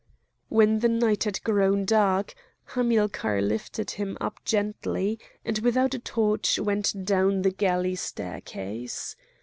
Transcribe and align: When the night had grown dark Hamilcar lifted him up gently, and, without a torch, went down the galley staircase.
When 0.49 0.79
the 0.79 0.89
night 0.89 1.25
had 1.25 1.43
grown 1.43 1.85
dark 1.85 2.33
Hamilcar 2.73 3.39
lifted 3.39 3.91
him 3.91 4.17
up 4.19 4.43
gently, 4.43 5.19
and, 5.45 5.59
without 5.59 5.93
a 5.93 5.99
torch, 5.99 6.57
went 6.57 7.05
down 7.05 7.43
the 7.43 7.51
galley 7.51 7.93
staircase. 7.93 9.15